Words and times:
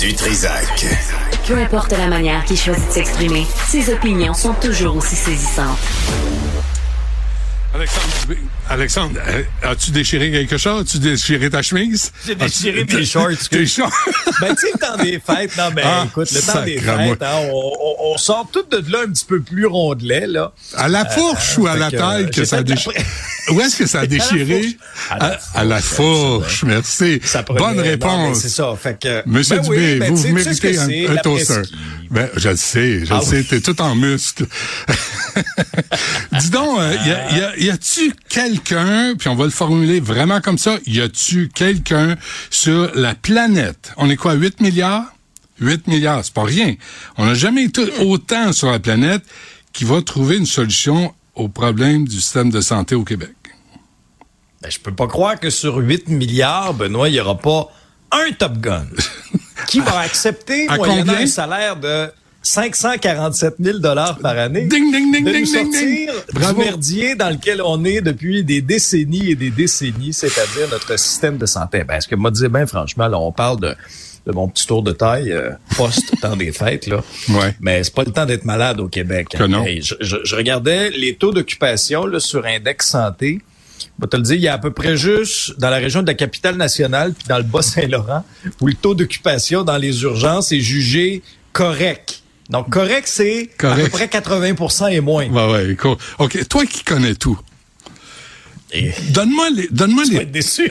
du 0.00 0.14
Trisac. 0.14 0.86
Peu 1.46 1.56
importe 1.56 1.92
la 1.92 2.06
manière 2.06 2.44
qu'il 2.44 2.56
choisit 2.56 2.86
de 2.88 2.92
s'exprimer, 2.92 3.46
ses 3.66 3.92
opinions 3.92 4.34
sont 4.34 4.54
toujours 4.54 4.96
aussi 4.96 5.16
saisissantes. 5.16 5.78
Alexandre, 7.74 8.06
Alexandre, 8.70 9.18
euh, 9.28 9.42
as-tu 9.62 9.90
déchiré 9.92 10.30
quelque 10.30 10.58
chose? 10.58 10.82
As-tu 10.82 10.98
déchiré 10.98 11.48
ta 11.48 11.62
chemise? 11.62 12.12
J'ai 12.26 12.34
déchiré 12.34 12.84
mes 12.84 13.04
shorts. 13.04 13.30
Tes 13.50 13.66
shorts? 13.66 13.90
Ben, 14.40 14.54
tu 14.54 14.66
sais, 14.66 14.72
le 14.72 14.78
temps 14.78 14.96
des 15.02 15.20
fêtes, 15.26 15.56
non, 15.56 15.70
mais 15.74 15.82
Ah, 15.84 16.04
écoute, 16.06 16.30
le 16.30 16.40
temps 16.40 16.62
des 16.62 16.78
fêtes, 16.78 17.22
hein, 17.22 17.48
on, 17.50 17.72
on- 17.80 18.12
on 18.14 18.18
sort 18.18 18.48
tout 18.52 18.62
de 18.70 18.92
là 18.92 19.00
un 19.06 19.10
petit 19.10 19.24
peu 19.24 19.40
plus 19.40 19.66
rondelet, 19.66 20.26
là. 20.28 20.52
À 20.76 20.86
la 20.88 21.04
fourche 21.06 21.58
ou 21.58 21.66
à 21.66 21.76
la 21.76 21.90
que, 21.90 21.96
taille 21.96 22.24
euh, 22.24 22.28
que 22.28 22.34
j'ai 22.36 22.44
ça 22.46 22.62
déchiré? 22.62 22.96
Où 23.50 23.60
est-ce 23.60 23.76
que 23.76 23.86
ça 23.86 24.00
a 24.00 24.06
déchiré? 24.06 24.76
À 25.10 25.18
la 25.18 25.24
À, 25.54 25.58
à 25.60 25.64
la 25.64 25.80
fourche, 25.80 26.62
merci. 26.64 27.20
Bonne 27.56 27.80
réponse. 27.80 28.38
C'est 28.40 28.48
ça, 28.48 28.74
fait 28.80 28.98
que. 29.00 29.22
Monsieur 29.26 29.56
ben 29.56 29.62
Dubé, 29.62 29.76
oui, 29.94 29.98
ben, 29.98 30.14
vous 30.14 30.22
que 30.22 30.28
méritez 30.32 30.78
un, 30.78 31.12
un 31.14 31.16
toaster. 31.16 31.62
Ben, 32.10 32.28
je 32.36 32.48
le 32.50 32.56
sais, 32.56 33.04
je 33.06 33.12
Ah 33.12 33.18
le 33.18 33.24
sais, 33.24 33.36
oui. 33.38 33.44
t'es 33.46 33.60
tout 33.60 33.80
en 33.82 33.94
muscle. 33.96 34.46
Dis 36.38 36.50
donc, 36.50 36.78
euh, 36.78 36.94
y, 37.58 37.70
a-tu 37.70 38.12
quelqu'un, 38.58 39.14
puis 39.16 39.28
on 39.28 39.34
va 39.34 39.44
le 39.44 39.50
formuler 39.50 40.00
vraiment 40.00 40.40
comme 40.40 40.58
ça, 40.58 40.78
y 40.86 41.00
a-tu 41.00 41.48
quelqu'un 41.54 42.16
sur 42.50 42.90
la 42.94 43.14
planète? 43.14 43.92
On 43.96 44.08
est 44.10 44.16
quoi, 44.16 44.34
8 44.34 44.60
milliards? 44.60 45.04
8 45.60 45.86
milliards, 45.88 46.24
c'est 46.24 46.34
pas 46.34 46.44
rien. 46.44 46.74
On 47.16 47.26
n'a 47.26 47.34
jamais 47.34 47.64
été 47.64 47.82
autant 48.00 48.52
sur 48.52 48.70
la 48.70 48.78
planète 48.78 49.22
qui 49.72 49.84
va 49.84 50.02
trouver 50.02 50.36
une 50.36 50.46
solution 50.46 51.14
au 51.34 51.48
problème 51.48 52.06
du 52.06 52.16
système 52.16 52.50
de 52.50 52.60
santé 52.60 52.94
au 52.94 53.04
Québec. 53.04 53.34
Ben, 54.62 54.70
je 54.70 54.78
peux 54.78 54.94
pas 54.94 55.06
croire 55.06 55.38
que 55.38 55.50
sur 55.50 55.76
8 55.76 56.08
milliards, 56.08 56.74
Benoît, 56.74 57.08
il 57.08 57.14
y 57.14 57.20
aura 57.20 57.38
pas 57.38 57.68
un 58.10 58.32
Top 58.32 58.58
Gun 58.58 58.86
qui 59.68 59.80
va 59.80 60.00
accepter, 60.00 60.68
À 60.68 60.76
moyennant 60.76 61.14
un 61.14 61.26
salaire 61.26 61.76
de 61.76 62.10
547 62.48 63.56
000 63.60 63.78
dollars 63.78 64.18
par 64.18 64.38
année, 64.38 64.62
Ding, 64.62 64.90
ding, 64.90 65.12
ding, 65.12 65.24
de 65.24 65.30
ding, 65.32 65.40
nous 65.44 65.52
ding, 65.52 65.70
ding. 65.70 66.08
sortir 66.08 66.54
du 66.54 66.58
merdier 66.58 67.14
dans 67.14 67.28
lequel 67.30 67.60
on 67.62 67.84
est 67.84 68.00
depuis 68.00 68.42
des 68.42 68.62
décennies 68.62 69.30
et 69.30 69.34
des 69.34 69.50
décennies, 69.50 70.12
c'est-à-dire 70.14 70.68
notre 70.70 70.98
système 70.98 71.36
de 71.36 71.46
santé. 71.46 71.84
Ben, 71.84 71.96
est-ce 71.96 72.08
que 72.08 72.14
moi, 72.14 72.30
dire, 72.30 72.48
ben, 72.50 72.66
franchement, 72.66 73.06
là, 73.06 73.18
on 73.18 73.32
parle 73.32 73.60
de, 73.60 73.74
de 74.26 74.32
mon 74.32 74.48
petit 74.48 74.66
tour 74.66 74.82
de 74.82 74.92
taille 74.92 75.30
euh, 75.30 75.50
post-temps 75.76 76.36
des 76.36 76.52
fêtes, 76.52 76.86
là. 76.86 77.02
Ouais. 77.28 77.54
Mais 77.60 77.84
c'est 77.84 77.94
pas 77.94 78.04
le 78.04 78.12
temps 78.12 78.24
d'être 78.26 78.44
malade 78.46 78.80
au 78.80 78.88
Québec. 78.88 79.28
Que 79.30 79.44
non. 79.44 79.64
Hey, 79.64 79.82
je, 79.82 79.94
je- 80.00 80.16
je 80.24 80.34
regardais 80.34 80.90
les 80.90 81.16
taux 81.16 81.32
d'occupation 81.32 82.06
là, 82.06 82.18
sur 82.18 82.46
Index 82.46 82.88
Santé. 82.88 83.40
Je 83.80 83.86
vais 84.04 84.08
te 84.08 84.16
le 84.16 84.22
dire, 84.22 84.34
il 84.36 84.40
y 84.42 84.48
a 84.48 84.54
à 84.54 84.58
peu 84.58 84.70
près 84.72 84.96
juste 84.96 85.58
dans 85.60 85.70
la 85.70 85.76
région 85.76 86.02
de 86.02 86.06
la 86.06 86.14
capitale 86.14 86.56
nationale 86.56 87.12
puis 87.12 87.26
dans 87.28 87.36
le 87.36 87.42
Bas-Saint-Laurent 87.44 88.24
où 88.60 88.66
le 88.68 88.74
taux 88.74 88.94
d'occupation 88.94 89.64
dans 89.64 89.76
les 89.76 90.02
urgences 90.02 90.50
est 90.52 90.60
jugé 90.60 91.22
correct. 91.52 92.22
Donc 92.48 92.70
correct, 92.70 93.06
c'est 93.06 93.50
à 93.62 93.74
peu 93.74 93.88
près 93.88 94.06
80% 94.06 94.92
et 94.92 95.00
moins. 95.00 95.28
Ouais, 95.28 95.52
ouais, 95.52 95.76
cool. 95.76 95.96
OK, 96.18 96.48
toi 96.48 96.64
qui 96.64 96.82
connais 96.82 97.14
tout, 97.14 97.38
Et 98.72 98.92
donne-moi 99.10 99.50
les, 99.50 99.68
donne-moi 99.70 100.04
vas 100.04 100.10
les, 100.10 100.16
être 100.18 100.32
déçu. 100.32 100.70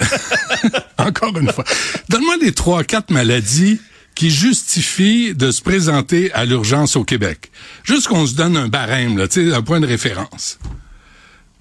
Encore 0.98 1.38
une 1.38 1.52
fois. 1.52 1.64
Donne-moi 2.10 2.38
les 2.42 2.52
trois, 2.52 2.84
quatre 2.84 3.12
maladies 3.12 3.80
qui 4.16 4.32
justifient 4.32 5.36
de 5.36 5.52
se 5.52 5.62
présenter 5.62 6.32
à 6.34 6.46
l'urgence 6.46 6.96
au 6.96 7.04
Québec. 7.04 7.52
Juste 7.84 8.08
qu'on 8.08 8.26
se 8.26 8.34
donne 8.34 8.58
un 8.58 8.68
barème, 8.68 9.16
là, 9.16 9.28
tu 9.28 9.50
sais, 9.50 9.56
un 9.56 9.62
point 9.62 9.80
de 9.80 9.86
référence. 9.86 10.58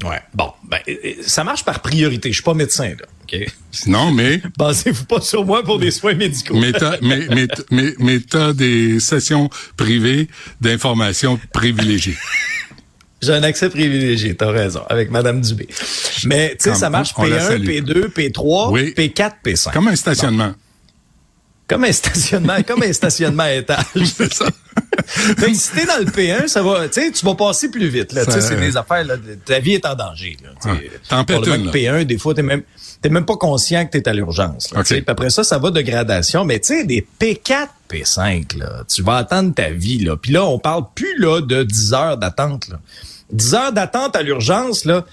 ouais. 0.03 0.23
Bon, 0.33 0.53
ben, 0.65 0.79
euh, 0.89 0.95
ça 1.27 1.45
marche 1.45 1.65
par 1.67 1.81
priorité. 1.81 2.31
Je 2.31 2.37
suis 2.37 2.43
pas 2.43 2.55
médecin 2.55 2.89
là. 2.89 3.07
OK. 3.33 3.47
Non, 3.87 4.11
mais, 4.11 4.41
Basez-vous 4.57 5.05
pas 5.05 5.21
sur 5.21 5.45
moi 5.45 5.63
pour 5.63 5.79
des 5.79 5.91
soins 5.91 6.15
médicaux. 6.15 6.57
mais 6.59 6.73
t'as, 6.73 6.97
mais, 7.03 7.27
mais, 7.31 7.47
mais, 7.71 7.95
mais 7.99 8.21
t'as 8.21 8.55
des 8.55 9.01
sessions 9.01 9.51
privées 9.77 10.29
d'informations 10.63 11.39
privilégiées. 11.53 12.17
J'ai 13.23 13.33
un 13.33 13.43
accès 13.43 13.69
privilégié, 13.69 14.35
t'as 14.35 14.51
raison, 14.51 14.83
avec 14.89 15.11
Madame 15.11 15.41
Dubé. 15.43 15.69
Mais, 16.25 16.57
tu 16.59 16.71
sais, 16.71 16.75
ça 16.75 16.89
marche 16.89 17.13
on 17.17 17.25
la 17.25 17.39
P1, 17.39 17.47
salue. 17.47 17.69
P2, 17.69 18.09
P3, 18.09 18.71
Oui. 18.71 18.95
P4, 18.97 19.33
P5. 19.45 19.73
Comme 19.73 19.89
un 19.89 19.97
stationnement. 19.97 20.55
Comme 21.69 21.85
un 21.85 21.93
stationnement, 21.93 22.63
comme 22.67 22.83
un 22.83 22.93
stationnement 22.93 23.43
à 23.43 23.53
étage. 23.53 23.85
C'est 24.05 24.33
ça. 24.33 24.47
Fait 25.07 25.53
que 25.53 25.55
si 25.55 25.73
t'es 25.73 25.87
dans 25.87 25.99
le 25.99 26.05
P1, 26.11 26.49
ça 26.49 26.63
va, 26.63 26.89
tu 26.89 27.25
vas 27.25 27.35
passer 27.35 27.71
plus 27.71 27.89
vite, 27.89 28.13
là. 28.13 28.25
Ça- 28.25 28.41
c'est 28.41 28.57
des 28.57 28.77
affaires, 28.77 29.05
là. 29.05 29.15
Ta 29.45 29.61
vie 29.61 29.75
est 29.75 29.87
en 29.87 29.95
danger, 29.95 30.37
là. 30.43 30.51
T'en 31.09 31.25
pètes 31.25 31.37
Pour 31.37 31.47
le 31.47 31.55
une, 31.57 31.65
mec 31.67 31.75
P1, 31.75 32.05
des 32.05 32.19
fois, 32.19 32.35
t'es 32.35 32.43
même, 32.43 32.63
t'es 33.01 33.09
même 33.09 33.25
pas 33.25 33.37
conscient 33.37 33.87
que 33.87 33.93
t'es 33.93 34.09
à 34.09 34.13
l'urgence, 34.13 34.73
là, 34.73 34.81
OK. 34.81 34.87
tu 34.87 34.95
sais. 34.95 35.01
Puis 35.03 35.11
après 35.11 35.31
ça, 35.31 35.45
ça 35.45 35.59
va 35.59 35.71
de 35.71 35.81
gradation. 35.81 36.45
Mais 36.45 36.59
tu 36.59 36.75
sais, 36.79 36.85
des 36.85 37.07
P4, 37.21 37.69
P5, 37.91 38.59
là, 38.59 38.83
tu 38.93 39.03
vas 39.03 39.17
attendre 39.17 39.55
ta 39.55 39.71
vie, 39.71 39.99
là. 39.99 40.17
Puis 40.17 40.33
là, 40.33 40.45
on 40.45 40.59
parle 40.59 40.85
plus, 40.95 41.19
là, 41.19 41.41
de 41.41 41.63
10 41.63 41.93
heures 41.95 42.17
d'attente, 42.17 42.69
là. 42.69 42.79
10 43.33 43.55
heures 43.55 43.73
d'attente 43.73 44.17
à 44.17 44.23
l'urgence, 44.23 44.85
là. 44.85 45.05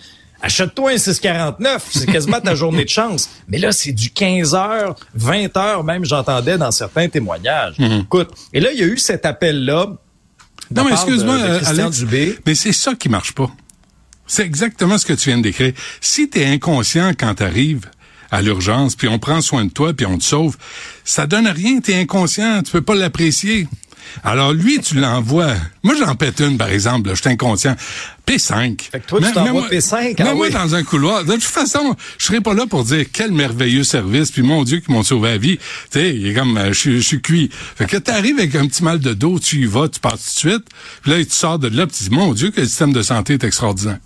Achète-toi 0.44 0.92
un 0.92 0.98
649, 0.98 1.88
c'est 1.90 2.06
quasiment 2.06 2.42
ta 2.42 2.54
journée 2.54 2.84
de 2.84 2.90
chance. 2.90 3.30
Mais 3.48 3.58
là, 3.58 3.72
c'est 3.72 3.94
du 3.94 4.10
15 4.10 4.54
heures, 4.54 4.96
20 5.16 5.56
heures 5.56 5.86
même, 5.86 6.04
j'entendais 6.04 6.58
dans 6.58 6.72
certains 6.72 7.08
témoignages. 7.08 7.76
Écoute, 7.80 8.30
et 8.52 8.60
là, 8.60 8.74
il 8.74 8.80
y 8.80 8.84
a 8.84 8.88
eu 8.88 8.98
cet 8.98 9.26
appel-là. 9.26 9.88
Mhm. 9.88 9.98
Non, 10.76 10.84
mais 10.84 10.92
excuse-moi, 10.92 11.36
Alex, 11.66 12.00
Dubé. 12.00 12.38
mais 12.46 12.56
c'est 12.56 12.74
ça 12.74 12.94
qui 12.94 13.08
marche 13.08 13.32
pas. 13.34 13.50
C'est 14.28 14.44
exactement 14.44 14.98
ce 14.98 15.06
que 15.06 15.14
tu 15.14 15.30
viens 15.30 15.38
de 15.38 15.44
décrire. 15.44 15.74
Si 16.02 16.30
tu 16.30 16.40
es 16.42 16.46
inconscient 16.46 17.12
quand 17.18 17.36
tu 17.36 17.44
arrives 17.44 17.90
à 18.30 18.42
l'urgence, 18.42 18.96
puis 18.96 19.08
on 19.08 19.20
prend 19.20 19.40
soin 19.42 19.64
de 19.64 19.72
toi, 19.72 19.94
puis 19.94 20.06
on 20.06 20.18
te 20.18 20.24
sauve, 20.24 20.58
ça 21.06 21.26
donne 21.26 21.48
rien, 21.48 21.80
tu 21.80 21.92
es 21.92 22.02
inconscient, 22.02 22.64
tu 22.64 22.72
peux 22.72 22.82
pas 22.82 22.96
l'apprécier. 22.96 23.68
Alors 24.24 24.54
lui, 24.54 24.80
tu 24.80 24.96
l'envoies. 24.96 25.56
Moi, 25.84 25.96
j'en 25.98 26.16
pète 26.16 26.40
une, 26.40 26.58
par 26.58 26.70
exemple, 26.70 27.10
là, 27.10 27.16
je 27.16 27.22
suis 27.22 27.30
inconscient. 27.30 27.76
P5. 28.26 28.82
Fait 28.92 29.00
que 29.02 29.06
toi, 29.08 29.20
tu 29.20 29.26
Mais- 29.26 29.32
t'envoies 29.34 29.54
mets-moi- 29.54 29.70
P5, 29.70 30.16
ah 30.20 30.34
oui. 30.36 30.50
dans 30.52 30.76
un 30.76 30.84
couloir. 30.84 31.26
De 31.26 31.34
toute 31.34 31.44
façon, 31.44 31.96
je 32.18 32.26
serai 32.26 32.40
pas 32.42 32.54
là 32.54 32.66
pour 32.68 32.84
dire 32.86 33.06
quel 33.12 33.32
merveilleux 33.32 33.84
service, 33.84 34.32
puis 34.32 34.42
mon 34.44 34.64
Dieu, 34.64 34.80
qui 34.80 34.92
m'ont 34.92 35.04
sauvé 35.04 35.32
la 35.32 35.38
vie. 35.38 35.58
Tu 35.58 35.64
sais, 36.00 36.16
il 36.16 36.28
est 36.28 36.34
comme, 36.34 36.58
euh, 36.58 36.68
je 36.72 36.80
suis- 36.80 36.98
je 37.02 37.08
suis 37.08 37.22
cuit. 37.22 37.50
Fait 37.76 37.86
que 37.86 37.98
t'arrives 37.98 38.38
avec 38.40 38.56
un 38.56 38.66
petit 38.68 38.84
mal 38.84 39.00
de 39.00 39.14
dos, 39.14 39.40
tu 39.40 39.58
y 39.62 39.66
vas, 39.66 39.90
tu 39.90 40.00
passes 40.00 40.36
tout 40.36 40.48
de 40.48 40.52
suite. 40.54 40.66
Puis 41.02 41.12
là, 41.12 41.18
tu 41.24 41.32
sors 41.32 41.60
de 41.60 41.68
là, 41.68 41.86
puis 41.86 41.98
tu 41.98 42.04
dis, 42.06 42.10
mon 42.16 42.34
Dieu, 42.34 42.52
que 42.52 42.62
le 42.62 42.68
système 42.68 42.94
de 42.94 43.02
santé 43.02 43.34
est 43.34 43.44
extraordinaire. 43.44 44.00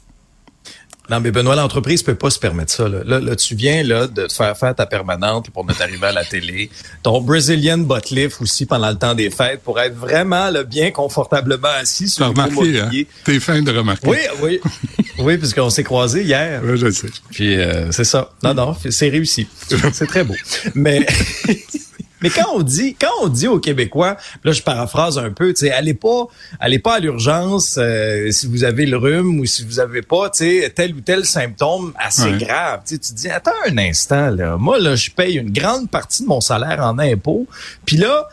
Non, 1.10 1.22
mais 1.22 1.32
Benoît, 1.32 1.56
l'entreprise 1.56 2.04
peut 2.04 2.16
pas 2.16 2.30
se 2.30 2.40
permettre 2.40 2.72
ça. 2.72 2.88
Là, 2.90 3.00
là, 3.06 3.20
là, 3.20 3.36
tu 3.36 3.56
viens 3.56 3.84
là 3.84 4.08
de 4.08 4.28
te 4.28 4.34
faire 4.34 4.58
faire 4.58 4.76
ta 4.76 4.86
permanente 4.86 5.50
pour 5.52 5.66
notre 5.66 5.82
arrivée 5.82 6.08
à 6.08 6.12
la 6.12 6.26
télé. 6.26 6.70
Ton 7.02 7.22
Brazilian 7.22 7.78
butt 7.78 8.10
lift 8.10 8.42
aussi 8.42 8.66
pendant 8.66 8.90
le 8.90 8.98
temps 8.98 9.16
des 9.16 9.30
fêtes 9.30 9.62
pour 9.64 9.80
être 9.80 9.96
vraiment 9.96 10.50
là, 10.50 10.64
bien 10.64 10.92
confortablement 10.92 11.70
assis 11.80 12.10
sur 12.10 12.26
le 12.26 12.32
remarqué, 12.32 12.80
hein? 12.80 12.86
mobilier. 12.86 13.08
T'es 13.24 13.40
fin 13.40 13.62
de 13.62 13.72
remarquer. 13.72 14.08
Oui, 14.08 14.18
oui. 14.42 14.60
oui, 15.20 15.38
puisqu'on 15.38 15.70
s'est 15.70 15.84
croisés 15.84 16.24
hier. 16.24 16.62
Ouais, 16.64 16.76
je 16.76 16.92
sais. 16.92 17.10
Puis 17.32 17.56
euh, 17.56 17.92
c'est 17.92 18.04
ça. 18.04 18.32
Non, 18.44 18.54
non, 18.54 18.76
c'est 18.90 19.10
réussi. 19.10 19.48
C'est 19.94 20.08
très 20.08 20.24
beau. 20.24 20.36
Mais 20.76 21.06
mais 22.22 22.30
quand 22.30 22.46
on 22.54 22.62
dit 22.62 22.96
quand 23.00 23.12
on 23.22 23.28
dit 23.28 23.48
aux 23.48 23.60
Québécois, 23.60 24.18
là 24.44 24.52
je 24.52 24.62
paraphrase 24.62 25.18
un 25.18 25.32
peu, 25.32 25.54
tu 25.54 25.62
sais, 25.68 25.72
allez 25.72 25.94
pas 25.94 26.26
allez 26.60 26.80
pas 26.80 26.96
à 26.96 27.00
l'urgence 27.00 27.76
euh, 27.78 28.32
si 28.32 28.48
vous 28.48 28.64
avez 28.64 28.86
le 28.86 28.98
rhume 28.98 29.40
ou 29.40 29.46
si 29.46 29.64
vous 29.66 29.80
avez 29.80 30.02
pas, 30.02 30.30
tu 30.30 30.62
sais, 30.62 30.74
tel 30.76 30.96
ou 30.96 31.02
tel 31.02 31.26
symptôme 31.26 31.94
assez 31.98 32.24
Ouais. 32.32 32.38
grave. 32.38 32.82
Tu 32.88 32.98
tu 33.00 33.14
dis 33.14 33.30
attends 33.30 33.52
un 33.68 33.78
instant 33.78 34.30
là, 34.30 34.58
moi 34.58 34.80
là 34.80 34.96
je 34.96 35.10
paye 35.12 35.36
une 35.38 35.52
grande 35.52 35.90
partie 35.90 36.24
de 36.24 36.28
mon 36.28 36.42
salaire 36.42 36.80
en 36.84 36.98
impôts, 37.00 37.48
puis 37.86 37.98
là 37.98 38.28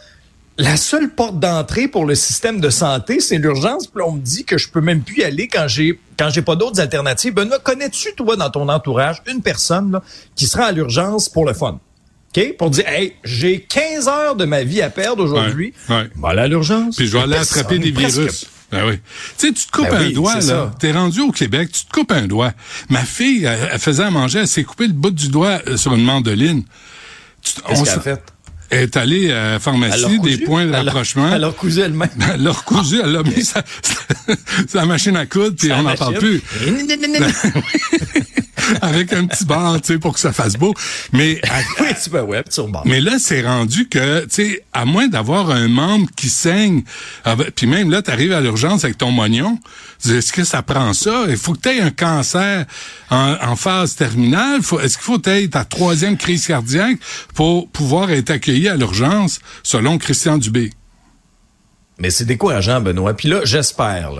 la 0.57 0.77
seule 0.77 1.11
porte 1.11 1.41
d'entrée 1.41 1.89
pour 1.89 2.05
le 2.07 2.15
système 2.15 2.61
de 2.61 2.71
santé, 2.71 3.19
c'est 3.19 3.39
l'urgence. 3.39 3.89
Puis 3.89 3.99
là, 3.99 4.07
on 4.07 4.13
me 4.13 4.21
dit 4.21 4.45
que 4.45 4.57
je 4.57 4.69
peux 4.69 4.81
même 4.81 5.03
plus 5.03 5.17
y 5.19 5.25
aller 5.25 5.49
quand 5.49 5.67
j'ai 5.67 5.99
quand 6.17 6.31
j'ai 6.31 6.43
pas 6.43 6.55
d'autres 6.55 6.79
alternatives. 6.81 7.35
Benoît, 7.35 7.59
connais-tu 7.59 8.15
toi 8.15 8.37
dans 8.37 8.51
ton 8.51 8.69
entourage 8.69 9.21
une 9.27 9.43
personne 9.43 9.91
là, 9.91 10.03
qui 10.37 10.47
sera 10.47 10.67
à 10.67 10.71
l'urgence 10.71 11.29
pour 11.29 11.45
le 11.45 11.55
fun? 11.55 11.81
OK? 12.37 12.57
Pour 12.57 12.71
dire, 12.71 12.89
hey, 12.89 13.15
j'ai 13.25 13.61
15 13.61 14.09
heures 14.09 14.37
de 14.37 14.45
ma 14.45 14.63
vie 14.65 14.83
à 14.83 14.91
perdre 14.91 15.23
aujourd'hui. 15.23 15.73
Ouais, 15.89 15.97
ouais. 16.21 16.29
Aller 16.31 16.41
à 16.43 16.49
l'urgence. 16.49 16.97
Puis 16.97 17.07
je 17.07 17.13
vais 17.17 17.23
aller 17.23 17.37
attraper 17.37 17.79
des 17.79 17.93
presque 17.93 18.19
virus. 18.19 18.47
Ben 18.73 18.89
oui. 18.89 18.99
Tu 19.39 19.47
sais, 19.49 19.53
tu 19.53 19.67
te 19.67 19.71
coupes 19.71 19.89
Ben 19.91 20.03
un 20.03 20.11
doigt, 20.11 20.41
là. 20.41 20.75
T'es 20.81 20.91
rendu 20.91 21.21
au 21.21 21.31
Québec, 21.31 21.71
tu 21.71 21.85
te 21.85 21.93
coupes 21.93 22.11
un 22.11 22.27
doigt. 22.27 22.53
Ma 22.89 23.01
fille, 23.05 23.45
elle, 23.45 23.69
elle 23.73 23.79
faisait 23.79 24.03
à 24.03 24.11
manger, 24.11 24.41
elle 24.41 24.49
s'est 24.49 24.65
coupé 24.65 24.89
le 24.89 24.93
bout 24.93 25.11
du 25.13 25.29
doigt 25.29 25.61
euh, 25.69 25.77
sur 25.77 25.95
une 25.95 26.03
mandoline. 26.03 26.65
Tu- 27.43 27.53
Qu'est-ce 27.69 27.81
on 27.81 27.85
qu'elle 27.85 27.95
a 27.95 28.01
fait? 28.01 28.23
Est 28.71 28.97
allée 28.97 29.31
à 29.31 29.35
la 29.35 29.53
l'a 29.53 29.61
pharmacie, 29.61 30.19
des 30.21 30.39
points 30.39 30.63
de 30.65 30.69
Elle 30.69 30.73
l'a- 30.73 30.83
rapprochement. 30.93 31.29
Elle 31.35 31.45
a 31.45 31.49
recousu 31.49 31.81
elle-même. 31.81 32.09
Elle 32.35 32.43
l'a 32.43 32.53
recousu, 32.53 33.01
elle 33.03 33.13
l'a 33.13 33.23
mis 33.23 33.45
sa, 33.45 33.63
sa 34.69 34.85
machine 34.85 35.17
à 35.17 35.27
coudre, 35.27 35.57
puis 35.57 35.73
on 35.73 35.83
n'en 35.83 35.95
parle 35.95 36.19
plus. 36.19 36.43
Avec 38.81 39.13
un 39.13 39.27
petit 39.27 39.45
bar, 39.45 39.79
tu 39.83 39.93
sais, 39.93 39.99
pour 39.99 40.15
que 40.15 40.21
ça 40.21 40.33
fasse 40.33 40.55
beau. 40.55 40.73
Mais 41.13 41.39
oui, 41.81 41.89
tu 42.03 42.09
peux, 42.09 42.21
ouais, 42.23 42.43
tu 42.51 42.61
rebars. 42.61 42.83
mais 42.87 42.99
là, 43.01 43.17
c'est 43.19 43.43
rendu 43.43 43.89
que, 43.89 44.21
tu 44.23 44.27
sais, 44.31 44.65
à 44.73 44.87
moins 44.87 45.07
d'avoir 45.07 45.51
un 45.51 45.69
membre 45.69 46.07
qui 46.17 46.31
saigne, 46.31 46.83
ah 47.27 47.37
ben, 47.37 47.49
puis 47.55 47.67
même 47.67 47.91
là, 47.91 48.01
tu 48.01 48.11
arrives 48.11 48.33
à 48.33 48.41
l'urgence 48.41 48.85
avec 48.85 48.97
ton 48.97 49.11
mognon, 49.11 49.59
est-ce 50.09 50.33
que 50.33 50.45
ça 50.45 50.63
prend 50.63 50.95
ça? 50.95 51.25
Il 51.29 51.37
faut 51.37 51.53
que 51.53 51.61
tu 51.61 51.69
aies 51.71 51.81
un 51.81 51.91
cancer 51.91 52.65
en, 53.11 53.37
en 53.43 53.57
phase 53.57 53.97
terminale. 53.97 54.61
Est-ce 54.83 54.97
qu'il 54.97 55.05
faut 55.05 55.19
que 55.19 55.25
tu 55.25 55.31
aies 55.31 55.49
ta 55.49 55.65
troisième 55.65 56.17
crise 56.17 56.47
cardiaque 56.47 56.97
pour 57.35 57.69
pouvoir 57.71 58.11
être 58.11 58.31
accueilli? 58.31 58.54
Accueillis 58.55 58.69
à 58.69 58.77
l'urgence, 58.77 59.41
selon 59.63 59.99
Christian 59.99 60.39
Dubé. 60.39 60.71
Mais 61.99 62.11
c'est 62.11 62.25
décourageant, 62.25 62.81
Benoît. 62.81 63.15
Puis 63.15 63.29
là, 63.29 63.43
j'espère. 63.45 64.11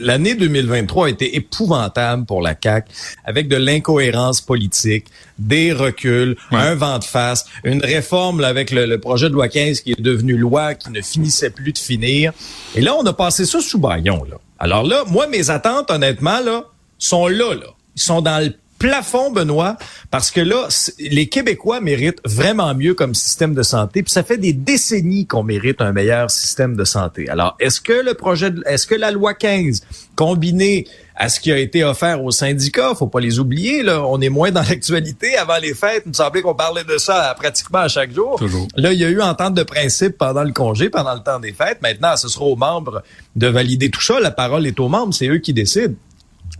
L'année 0.00 0.34
2023 0.34 1.06
a 1.06 1.10
été 1.10 1.36
épouvantable 1.36 2.26
pour 2.26 2.42
la 2.42 2.56
CAC, 2.56 2.88
avec 3.24 3.46
de 3.46 3.54
l'incohérence 3.54 4.40
politique, 4.40 5.06
des 5.38 5.72
reculs, 5.72 6.36
un 6.50 6.74
vent 6.74 6.98
de 6.98 7.04
face, 7.04 7.46
une 7.62 7.84
réforme 7.84 8.42
avec 8.42 8.72
le, 8.72 8.98
projet 8.98 9.28
de 9.28 9.34
loi 9.34 9.48
15 9.48 9.80
qui 9.82 9.92
est 9.92 10.00
devenu 10.00 10.36
loi, 10.36 10.74
qui 10.74 10.90
ne 10.90 11.00
finissait 11.02 11.50
plus 11.50 11.72
de 11.72 11.78
finir. 11.78 12.32
Et 12.74 12.80
là, 12.80 12.96
on 12.96 13.06
a 13.06 13.12
passé 13.12 13.44
ça 13.44 13.60
sous 13.60 13.78
baillon. 13.78 14.24
Là. 14.24 14.36
Alors 14.58 14.82
là, 14.82 15.04
moi, 15.06 15.28
mes 15.28 15.50
attentes, 15.50 15.92
honnêtement, 15.92 16.40
là, 16.40 16.64
sont 16.98 17.28
là. 17.28 17.54
là. 17.54 17.66
Ils 17.94 18.02
sont 18.02 18.22
dans 18.22 18.42
le 18.44 18.52
plafond, 18.84 19.30
Benoît, 19.30 19.78
parce 20.10 20.30
que 20.30 20.42
là, 20.42 20.68
les 20.98 21.26
Québécois 21.28 21.80
méritent 21.80 22.20
vraiment 22.26 22.74
mieux 22.74 22.92
comme 22.92 23.14
système 23.14 23.54
de 23.54 23.62
santé, 23.62 24.02
puis 24.02 24.12
ça 24.12 24.22
fait 24.22 24.36
des 24.36 24.52
décennies 24.52 25.26
qu'on 25.26 25.42
mérite 25.42 25.80
un 25.80 25.92
meilleur 25.92 26.30
système 26.30 26.76
de 26.76 26.84
santé. 26.84 27.30
Alors, 27.30 27.56
est-ce 27.60 27.80
que 27.80 27.94
le 27.94 28.12
projet, 28.12 28.50
est-ce 28.66 28.86
que 28.86 28.94
la 28.94 29.10
loi 29.10 29.32
15, 29.32 29.80
combinée 30.16 30.86
à 31.16 31.28
ce 31.28 31.40
qui 31.40 31.50
a 31.50 31.58
été 31.58 31.82
offert 31.82 32.22
aux 32.22 32.30
syndicats, 32.30 32.94
faut 32.94 33.06
pas 33.06 33.20
les 33.20 33.38
oublier, 33.38 33.82
là, 33.82 34.04
on 34.04 34.20
est 34.20 34.28
moins 34.28 34.50
dans 34.50 34.62
l'actualité. 34.62 35.36
Avant 35.36 35.58
les 35.58 35.72
fêtes, 35.72 36.02
il 36.04 36.08
me 36.10 36.14
semblait 36.14 36.42
qu'on 36.42 36.54
parlait 36.54 36.84
de 36.84 36.98
ça 36.98 37.34
pratiquement 37.38 37.78
à 37.78 37.88
chaque 37.88 38.12
jour. 38.12 38.38
Là, 38.76 38.92
il 38.92 38.98
y 38.98 39.04
a 39.04 39.08
eu 39.08 39.22
entente 39.22 39.54
de 39.54 39.62
principe 39.62 40.18
pendant 40.18 40.42
le 40.42 40.52
congé, 40.52 40.90
pendant 40.90 41.14
le 41.14 41.20
temps 41.20 41.38
des 41.38 41.52
fêtes. 41.52 41.78
Maintenant, 41.82 42.16
ce 42.16 42.28
sera 42.28 42.44
aux 42.44 42.56
membres 42.56 43.02
de 43.36 43.46
valider 43.46 43.90
tout 43.90 44.02
ça. 44.02 44.20
La 44.20 44.32
parole 44.32 44.66
est 44.66 44.78
aux 44.78 44.88
membres, 44.88 45.14
c'est 45.14 45.28
eux 45.28 45.38
qui 45.38 45.52
décident. 45.52 45.94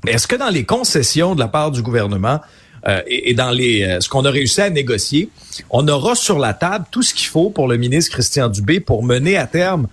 Est-ce 0.06 0.27
que 0.27 0.37
dans 0.37 0.51
les 0.51 0.65
concessions 0.65 1.35
de 1.35 1.41
la 1.41 1.49
part 1.49 1.71
du 1.71 1.83
gouvernement 1.83 2.41
euh, 2.87 3.01
et, 3.06 3.35
dans 3.35 3.51
les 3.51 3.83
euh, 3.83 4.01
ce 4.01 4.09
qu'on 4.09 4.25
a 4.25 4.31
réussi 4.31 4.61
à 4.61 4.69
négocier, 4.69 5.31
on 5.71 5.89
aura 5.89 6.15
sur 6.15 6.39
la 6.39 6.53
table 6.53 6.85
tout 6.91 7.03
ce 7.03 7.15
qu'il 7.15 7.29
faut 7.29 7.49
pour 7.49 7.67
le 7.67 7.79
ministre 7.79 8.12
Christian 8.12 8.49
Dubé 8.49 8.81
pour 8.81 9.03
mener 9.03 9.39
à 9.39 9.47
terme 9.47 9.89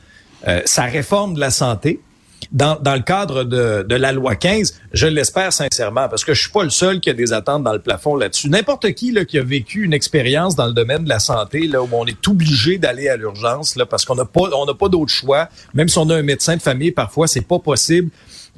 euh, 0.48 0.62
sa 0.66 0.84
réforme 0.84 1.36
de 1.36 1.40
la 1.40 1.52
santé 1.52 2.02
dans, 2.52 2.78
dans 2.82 2.96
le 2.96 3.02
cadre 3.02 3.44
de, 3.44 3.86
de 3.88 3.96
la 3.96 4.12
loi 4.12 4.36
15? 4.36 4.81
Je 4.94 5.08
l'espère 5.08 5.54
sincèrement 5.54 6.10
parce 6.10 6.26
que 6.26 6.34
je 6.34 6.42
suis 6.42 6.52
pas 6.52 6.64
le 6.64 6.70
seul 6.70 7.00
qui 7.00 7.10
a 7.10 7.14
des 7.14 7.32
attentes 7.34 7.64
dans 7.64 7.74
le 7.74 7.80
plafond 7.80 8.16
là-dessus. 8.16 8.50
N'importe 8.50 8.92
qui 8.94 9.12
là, 9.12 9.24
qui 9.26 9.38
a 9.38 9.44
vécu 9.44 9.84
une 9.84 9.94
expérience 9.94 10.56
dans 10.56 10.68
le 10.68 10.74
domaine 10.74 11.04
de 11.04 11.10
la 11.10 11.20
santé 11.20 11.68
là 11.68 11.82
où 11.82 11.90
on 11.92 12.06
est 12.06 12.28
obligé 12.28 12.78
d'aller 12.78 13.08
à 13.08 13.16
l'urgence 13.16 13.76
là 13.76 13.86
parce 13.86 14.06
qu'on 14.06 14.16
n'a 14.16 14.26
pas 14.26 14.50
on 14.54 14.66
n'a 14.66 14.74
pas 14.74 14.90
d'autre 14.90 15.12
choix. 15.12 15.48
Même 15.74 15.88
si 15.88 15.98
on 15.98 16.10
a 16.10 16.16
un 16.16 16.24
médecin 16.24 16.58
de 16.58 16.62
famille, 16.62 16.92
parfois 16.92 17.28
c'est 17.28 17.48
pas 17.48 17.60
possible 17.60 18.10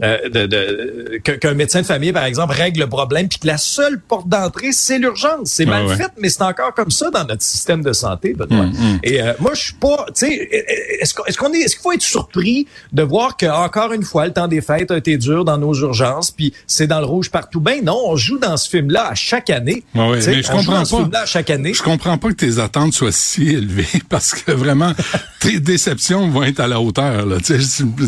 euh, 0.01 0.27
de, 0.27 0.47
de 0.47 1.17
qu'un 1.19 1.53
médecin 1.53 1.81
de 1.81 1.85
famille, 1.85 2.11
par 2.11 2.25
exemple, 2.25 2.55
règle 2.55 2.79
le 2.79 2.87
problème, 2.87 3.27
puis 3.27 3.37
que 3.37 3.45
la 3.45 3.59
seule 3.59 3.99
porte 3.99 4.27
d'entrée, 4.27 4.71
c'est 4.71 4.97
l'urgence. 4.97 5.51
C'est 5.51 5.67
mal 5.67 5.87
fait, 5.89 6.11
mais 6.17 6.29
c'est 6.29 6.41
encore 6.41 6.73
comme 6.73 6.89
ça 6.89 7.11
dans 7.11 7.23
notre 7.25 7.43
système 7.43 7.83
de 7.83 7.93
santé, 7.93 8.33
Benoît. 8.33 8.65
Mm, 8.65 8.71
mm. 8.71 8.99
Et 9.03 9.21
euh, 9.21 9.33
moi, 9.39 9.51
je 9.53 9.65
suis 9.65 9.73
pas, 9.73 10.07
tu 10.07 10.25
sais, 10.25 10.33
est-ce 10.99 11.37
qu'on 11.37 11.53
est, 11.53 11.59
est-ce 11.59 11.75
qu'il 11.75 11.83
faut 11.83 11.91
être 11.91 12.01
surpris 12.01 12.67
de 12.91 13.03
voir 13.03 13.37
que 13.37 13.45
encore 13.45 13.93
une 13.93 14.01
fois, 14.01 14.25
le 14.25 14.33
temps 14.33 14.47
des 14.47 14.61
fêtes 14.61 14.89
a 14.89 14.97
été 14.97 15.15
dur 15.17 15.45
dans 15.45 15.59
nos 15.59 15.75
urgences, 15.75 16.22
puis 16.31 16.53
c'est 16.67 16.87
dans 16.87 16.99
le 16.99 17.05
rouge 17.05 17.29
partout. 17.29 17.59
Ben 17.59 17.83
non, 17.83 17.99
on 18.05 18.15
joue 18.15 18.37
dans 18.37 18.57
ce 18.57 18.69
film-là 18.69 19.09
à 19.09 19.15
chaque 19.15 19.49
année. 19.49 19.83
mais 19.93 20.21
je 20.21 20.51
comprends 20.51 20.83
pas. 20.83 21.19
à 21.19 21.25
chaque 21.25 21.49
année. 21.49 21.73
Je 21.73 21.83
comprends 21.83 22.17
pas 22.17 22.29
que 22.29 22.35
tes 22.35 22.59
attentes 22.59 22.93
soient 22.93 23.11
si 23.11 23.49
élevées, 23.49 23.87
parce 24.09 24.33
que 24.33 24.51
vraiment, 24.51 24.93
tes 25.39 25.59
déceptions 25.59 26.29
vont 26.29 26.43
être 26.43 26.59
à 26.59 26.67
la 26.67 26.79
hauteur. 26.79 27.25
Là. 27.25 27.37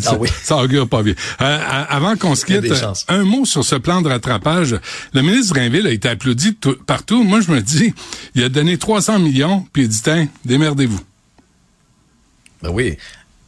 Ah 0.06 0.16
oui. 0.20 0.30
Ça 0.44 0.58
augure 0.58 0.88
pas 0.88 1.04
bien. 1.04 1.14
Euh, 1.42 1.86
avant 1.90 2.16
qu'on 2.16 2.36
se 2.36 2.46
quitte, 2.46 2.72
un 3.08 3.24
mot 3.24 3.46
sur 3.46 3.64
ce 3.64 3.76
plan 3.76 4.02
de 4.02 4.10
rattrapage. 4.10 4.76
Le 5.14 5.22
ministre 5.22 5.56
Drainville 5.56 5.88
a 5.88 5.92
été 5.92 6.10
applaudi 6.10 6.58
partout. 6.86 7.24
Moi, 7.24 7.42
je 7.42 7.52
me 7.52 7.62
dis, 7.62 7.94
il 8.36 8.44
a 8.44 8.50
donné 8.50 8.78
300 8.78 9.20
millions, 9.20 9.66
puis 9.74 9.84
il 9.84 9.90
dit, 9.90 10.02
tiens, 10.02 10.28
démerdez-vous. 10.46 11.00
Ben 12.62 12.70
oui 12.72 12.98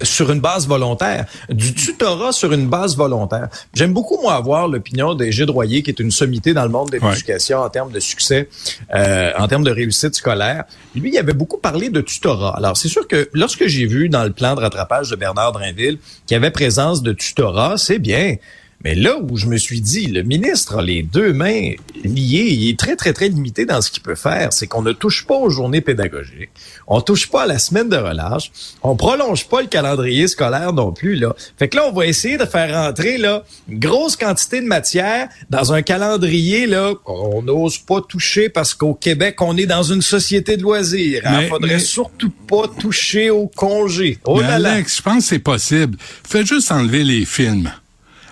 sur 0.02 0.32
une 0.32 0.40
base 0.40 0.68
volontaire, 0.68 1.26
du 1.50 1.74
tutorat 1.74 2.32
sur 2.32 2.54
une 2.54 2.68
base 2.68 2.96
volontaire. 2.96 3.48
J'aime 3.74 3.94
beaucoup, 3.94 4.20
moi, 4.22 4.36
avoir 4.36 4.68
l'opinion 4.68 5.16
des 5.16 5.32
Droyer, 5.46 5.84
qui 5.84 5.92
est 5.92 6.00
une 6.00 6.12
sommité 6.12 6.54
dans 6.54 6.64
le 6.64 6.70
monde 6.70 6.90
de 6.90 6.98
l'éducation 6.98 7.60
en 7.60 7.70
termes 7.70 7.92
de 7.92 8.00
succès, 8.00 8.50
euh, 8.94 9.32
en 9.38 9.48
termes 9.48 9.64
de 9.64 9.72
réussite 9.72 10.16
scolaire. 10.16 10.66
Lui, 10.96 11.12
il 11.14 11.18
avait 11.18 11.34
beaucoup 11.34 11.58
parlé 11.58 11.90
de 11.90 12.02
tutorat. 12.02 12.56
Alors, 12.58 12.76
c'est 12.76 12.90
sûr 12.90 13.08
que 13.08 13.30
lorsque 13.34 13.68
j'ai 13.68 13.86
vu 13.86 14.10
dans 14.10 14.24
le 14.24 14.32
plan 14.32 14.56
de 14.56 14.62
rattrapage 14.62 15.10
de 15.10 15.16
Bernard 15.16 15.52
Drinville 15.52 16.00
qu'il 16.26 16.36
y 16.36 16.38
avait 16.38 16.52
présence 16.52 17.02
de 17.02 17.14
tutorat, 17.14 17.78
c'est 17.78 18.00
bien. 18.00 18.36
Mais 18.84 18.94
là 18.94 19.18
où 19.18 19.38
je 19.38 19.48
me 19.48 19.58
suis 19.58 19.82
dit, 19.82 20.06
le 20.08 20.22
ministre 20.22 20.78
a 20.78 20.82
les 20.84 21.02
deux 21.02 21.34
mains 21.34 21.72
liées, 22.04 22.48
il 22.52 22.70
est 22.70 22.78
très, 22.78 22.96
très, 22.96 23.12
très 23.12 23.28
limité 23.28 23.66
dans 23.66 23.82
ce 23.82 23.90
qu'il 23.90 24.04
peut 24.04 24.16
faire, 24.16 24.54
c'est 24.54 24.68
qu'on 24.68 24.84
ne 24.84 24.92
touche 24.92 25.26
pas 25.26 25.36
aux 25.36 25.50
journées 25.50 25.82
pédagogiques, 25.82 26.52
on 26.86 27.02
touche 27.02 27.28
pas 27.28 27.44
à 27.44 27.46
la 27.48 27.58
semaine 27.58 27.90
de 27.90 27.98
relâche, 27.98 28.52
on 28.84 28.96
prolonge 28.96 29.48
pas 29.48 29.62
le 29.62 29.68
calendrier 29.68 30.28
scolaire 30.28 30.74
non 30.74 30.92
plus, 30.92 31.16
là. 31.16 31.36
Fait 31.58 31.68
que 31.68 31.78
là, 31.78 31.88
on 31.90 31.92
va 31.92 32.06
essayer 32.06 32.38
de 32.38 32.46
faire 32.46 32.72
rentrer, 32.74 33.18
là, 33.18 33.44
une 33.68 33.80
grosse 33.80 34.16
quantité 34.16 34.62
de 34.62 34.68
matière 34.68 35.28
dans 35.50 35.74
un 35.74 35.82
calendrier, 35.82 36.68
là, 36.68 36.94
qu'on 37.04 37.42
n'ose 37.42 37.80
pas 37.80 38.02
toucher 38.02 38.50
parce 38.50 38.76
qu'au 38.76 38.94
Québec, 38.94 39.42
on 39.42 39.58
est 39.58 39.66
dans 39.66 39.84
une 39.84 40.04
société 40.04 40.56
de 40.56 40.62
loisirs. 40.62 41.24
Il 41.26 41.44
ne 41.44 41.48
faudrait 41.48 41.80
surtout 41.80 42.30
pas 42.30 42.68
toucher 42.80 43.32
au 43.32 43.48
congé. 43.48 44.20
Oh 44.26 44.40
Alex, 44.40 44.98
je 44.98 45.02
pense 45.02 45.24
que 45.24 45.30
c'est 45.30 45.40
possible. 45.40 45.98
Fais 46.28 46.46
juste 46.46 46.72
enlever 46.72 47.04
les 47.04 47.26
films 47.26 47.72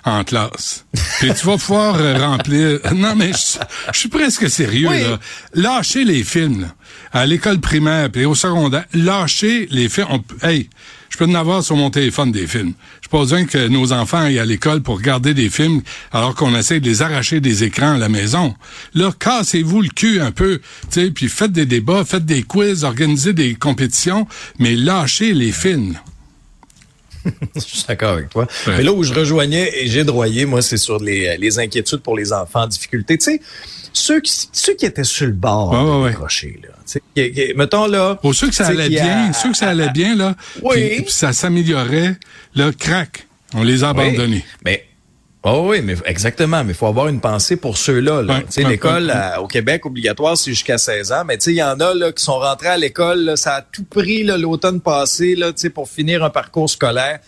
en 0.05 0.23
classe. 0.23 0.85
Puis 1.19 1.33
tu 1.33 1.45
vas 1.45 1.57
pouvoir 1.57 1.95
euh, 1.95 2.17
remplir. 2.17 2.79
Non, 2.95 3.15
mais 3.15 3.31
je, 3.33 3.97
suis 3.97 4.09
presque 4.09 4.49
sérieux. 4.49 4.89
Là. 4.89 5.19
Lâchez 5.53 6.05
les 6.05 6.23
films. 6.23 6.71
À 7.11 7.25
l'école 7.25 7.59
primaire 7.59 8.09
puis 8.11 8.25
au 8.25 8.35
secondaire, 8.35 8.85
lâchez 8.93 9.67
les 9.71 9.89
films. 9.89 10.07
hey, 10.43 10.69
je 11.09 11.17
peux 11.17 11.25
en 11.25 11.35
avoir 11.35 11.63
sur 11.63 11.75
mon 11.75 11.89
téléphone 11.89 12.31
des 12.31 12.45
films. 12.45 12.73
Je 13.01 13.07
pas 13.07 13.19
besoin 13.19 13.45
que 13.45 13.67
nos 13.67 13.93
enfants 13.93 14.19
aillent 14.19 14.39
à 14.39 14.45
l'école 14.45 14.81
pour 14.81 14.97
regarder 14.97 15.33
des 15.33 15.49
films 15.49 15.81
alors 16.11 16.35
qu'on 16.35 16.53
essaie 16.55 16.79
de 16.79 16.85
les 16.85 17.01
arracher 17.01 17.39
des 17.39 17.63
écrans 17.63 17.93
à 17.93 17.97
la 17.97 18.09
maison. 18.09 18.53
Là, 18.93 19.11
cassez-vous 19.17 19.81
le 19.81 19.89
cul 19.89 20.19
un 20.19 20.31
peu, 20.31 20.59
tu 20.91 21.01
sais, 21.01 21.11
puis 21.11 21.29
faites 21.29 21.53
des 21.53 21.65
débats, 21.65 22.03
faites 22.03 22.25
des 22.25 22.43
quiz, 22.43 22.83
organisez 22.83 23.33
des 23.33 23.55
compétitions, 23.55 24.27
mais 24.59 24.75
lâchez 24.75 25.33
les 25.33 25.51
films. 25.51 25.95
je 27.55 27.59
suis 27.59 27.85
d'accord 27.87 28.11
avec 28.11 28.29
toi. 28.29 28.47
Mais 28.67 28.83
là 28.83 28.91
où 28.91 29.03
je 29.03 29.13
rejoignais 29.13 29.71
et 29.75 29.87
j'ai 29.87 30.03
droyé, 30.03 30.45
moi, 30.45 30.61
c'est 30.61 30.77
sur 30.77 30.99
les, 31.01 31.37
les, 31.37 31.59
inquiétudes 31.59 32.01
pour 32.01 32.15
les 32.15 32.33
enfants 32.33 32.63
en 32.63 32.67
difficulté. 32.67 33.17
Tu 33.17 33.25
sais, 33.25 33.41
ceux 33.93 34.21
qui, 34.21 34.49
ceux 34.51 34.75
qui 34.75 34.85
étaient 34.85 35.03
sur 35.03 35.25
le 35.25 35.33
bord 35.33 35.71
de 35.71 36.09
décrocher, 36.09 36.59
là. 36.63 37.53
mettons 37.55 37.87
là. 37.87 38.15
Pour 38.15 38.35
ceux 38.35 38.49
que 38.49 38.55
ça 38.55 38.67
allait 38.67 38.89
bien, 38.89 39.33
ceux 39.33 39.51
que 39.51 39.57
ça 39.57 39.69
allait 39.69 39.91
bien, 39.91 40.15
là, 40.15 40.35
oui. 40.61 41.01
puis, 41.01 41.11
ça 41.11 41.33
s'améliorait, 41.33 42.17
là, 42.55 42.71
crac, 42.77 43.27
on 43.53 43.63
les 43.63 43.83
a 43.83 43.89
abandonnés. 43.89 44.45
Mais 44.63 44.85
Oh 45.47 45.67
oui, 45.69 45.81
mais 45.83 45.95
exactement. 46.05 46.63
Mais 46.63 46.71
il 46.71 46.75
faut 46.75 46.87
avoir 46.87 47.07
une 47.07 47.21
pensée 47.21 47.55
pour 47.55 47.77
ceux-là. 47.77 48.23
Là. 48.23 48.41
l'école 48.57 49.13
au 49.39 49.45
Québec 49.45 49.85
obligatoire, 49.85 50.35
c'est 50.35 50.49
jusqu'à 50.49 50.79
16 50.79 51.11
ans. 51.11 51.23
Mais 51.23 51.35
il 51.35 51.53
y 51.53 51.63
en 51.63 51.79
a 51.79 51.93
là, 51.93 52.11
qui 52.11 52.23
sont 52.23 52.39
rentrés 52.39 52.69
à 52.69 52.77
l'école, 52.77 53.33
ça 53.37 53.57
a 53.57 53.61
tout 53.61 53.83
pris 53.83 54.23
l'automne 54.23 54.81
passé 54.81 55.35
là, 55.35 55.51
pour 55.73 55.87
finir 55.87 56.23
un 56.23 56.31
parcours 56.31 56.67
scolaire. 56.67 57.19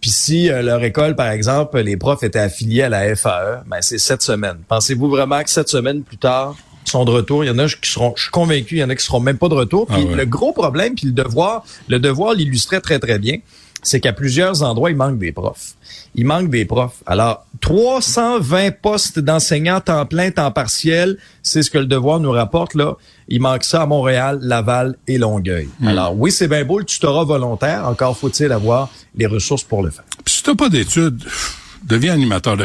Puis 0.00 0.10
si 0.10 0.50
euh, 0.50 0.62
leur 0.62 0.82
école, 0.82 1.14
par 1.14 1.28
exemple, 1.28 1.78
les 1.78 1.96
profs 1.96 2.24
étaient 2.24 2.40
affiliés 2.40 2.82
à 2.82 2.88
la 2.88 3.14
FAE, 3.14 3.62
ben 3.66 3.80
c'est 3.80 3.98
sept 3.98 4.20
semaines. 4.20 4.58
Pensez-vous 4.68 5.08
vraiment 5.08 5.42
que 5.42 5.48
sept 5.48 5.68
semaines 5.68 6.02
plus 6.02 6.18
tard, 6.18 6.56
ils 6.86 6.90
sont 6.90 7.04
de 7.04 7.10
retour? 7.10 7.44
Il 7.44 7.46
y 7.46 7.50
en 7.50 7.58
a 7.58 7.68
qui 7.68 7.90
seront, 7.90 8.12
je 8.16 8.22
suis 8.22 8.30
convaincu, 8.32 8.74
il 8.74 8.80
y 8.80 8.84
en 8.84 8.90
a 8.90 8.96
qui 8.96 9.04
seront 9.04 9.20
même 9.20 9.38
pas 9.38 9.48
de 9.48 9.54
retour. 9.54 9.86
Puis 9.86 10.06
ah 10.12 10.16
le 10.16 10.26
gros 10.26 10.52
problème, 10.52 10.94
puis 10.96 11.06
le 11.06 11.12
devoir, 11.12 11.64
le 11.88 12.00
devoir 12.00 12.34
l'illustrait 12.34 12.80
très 12.80 12.98
très 12.98 13.18
bien, 13.18 13.38
c'est 13.84 14.00
qu'à 14.00 14.12
plusieurs 14.12 14.62
endroits, 14.62 14.90
il 14.90 14.96
manque 14.96 15.18
des 15.18 15.30
profs 15.30 15.76
il 16.14 16.26
manque 16.26 16.50
des 16.50 16.64
profs. 16.64 17.02
Alors, 17.06 17.44
320 17.60 18.70
postes 18.80 19.18
d'enseignants 19.18 19.80
temps 19.80 20.06
plein, 20.06 20.30
temps 20.30 20.50
partiel, 20.50 21.18
c'est 21.42 21.62
ce 21.62 21.70
que 21.70 21.78
le 21.78 21.86
devoir 21.86 22.20
nous 22.20 22.30
rapporte 22.30 22.74
là. 22.74 22.96
Il 23.28 23.40
manque 23.40 23.64
ça 23.64 23.82
à 23.82 23.86
Montréal, 23.86 24.38
Laval 24.42 24.96
et 25.08 25.18
Longueuil. 25.18 25.68
Hmm. 25.80 25.88
Alors, 25.88 26.14
oui, 26.16 26.30
c'est 26.30 26.48
bien 26.48 26.64
beau 26.64 26.78
le 26.78 26.84
tutorat 26.84 27.24
volontaire. 27.24 27.86
Encore 27.88 28.16
faut-il 28.16 28.52
avoir 28.52 28.90
les 29.16 29.26
ressources 29.26 29.64
pour 29.64 29.82
le 29.82 29.90
faire. 29.90 30.04
Puis 30.24 30.36
si 30.36 30.42
t'as 30.42 30.54
pas 30.54 30.68
d'études, 30.68 31.24
deviens 31.82 32.12
animateur 32.12 32.56
de 32.56 32.64